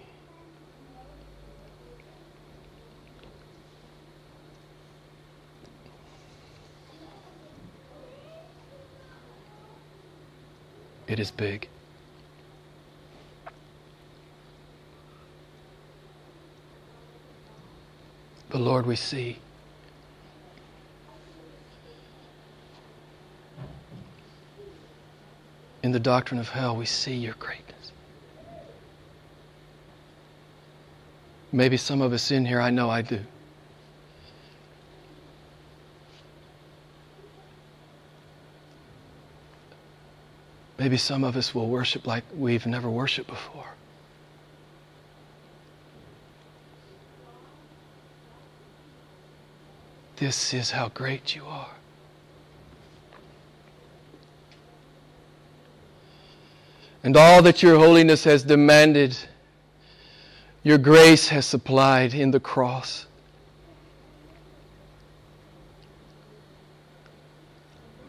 [11.07, 11.67] it is big.
[18.51, 19.37] But Lord, we see.
[25.83, 27.91] In the doctrine of hell, we see your greatness.
[31.53, 33.19] Maybe some of us in here, I know I do.
[40.77, 43.69] Maybe some of us will worship like we've never worshiped before.
[50.21, 51.71] This is how great you are.
[57.03, 59.17] And all that your holiness has demanded,
[60.61, 63.07] your grace has supplied in the cross.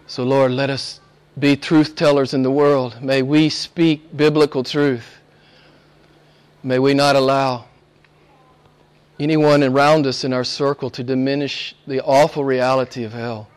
[0.07, 1.01] So, Lord, let us
[1.39, 3.01] be truth tellers in the world.
[3.01, 5.17] May we speak biblical truth.
[6.63, 7.65] May we not allow
[9.19, 13.49] anyone around us in our circle to diminish the awful reality of hell.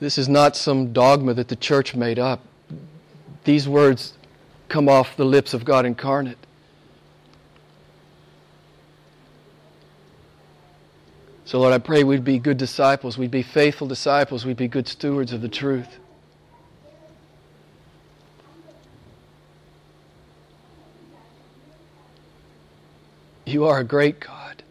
[0.00, 2.40] This is not some dogma that the church made up.
[3.44, 4.14] These words
[4.68, 6.38] come off the lips of God incarnate.
[11.44, 14.88] So, Lord, I pray we'd be good disciples, we'd be faithful disciples, we'd be good
[14.88, 15.98] stewards of the truth.
[23.44, 24.62] You are a great God.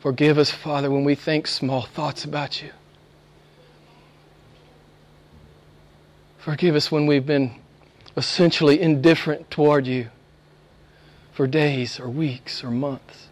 [0.00, 2.70] Forgive us, Father, when we think small thoughts about you.
[6.38, 7.56] Forgive us when we've been
[8.16, 10.08] essentially indifferent toward you
[11.32, 13.28] for days or weeks or months.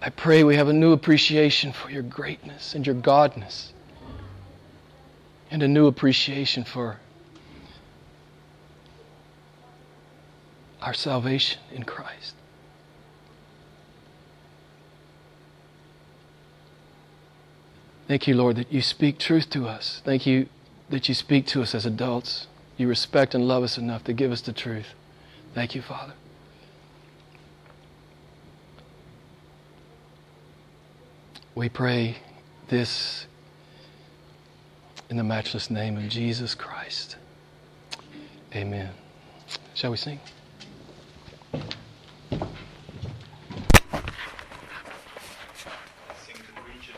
[0.00, 3.73] I pray we have a new appreciation for your greatness and your godness,
[5.54, 6.98] and a new appreciation for
[10.82, 12.34] our salvation in Christ.
[18.08, 20.02] Thank you, Lord, that you speak truth to us.
[20.04, 20.48] Thank you
[20.90, 22.48] that you speak to us as adults.
[22.76, 24.88] You respect and love us enough to give us the truth.
[25.54, 26.14] Thank you, Father.
[31.54, 32.16] We pray
[32.70, 33.28] this
[35.14, 37.14] in the matchless name of Jesus Christ.
[38.52, 38.90] Amen.
[39.72, 40.18] Shall we sing?